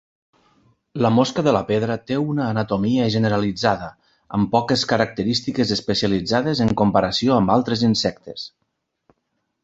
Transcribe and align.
La 1.05 1.09
mosca 1.15 1.41
de 1.47 1.51
la 1.55 1.59
pedra 1.65 1.97
té 2.11 2.15
una 2.21 2.47
anatomia 2.53 3.09
generalitzada, 3.15 3.89
amb 4.37 4.49
poques 4.55 4.85
característiques 4.93 5.73
especialitzades 5.77 6.63
en 6.65 6.73
comparació 6.81 7.35
amb 7.37 7.53
altres 7.57 7.85
insectes. 7.89 8.47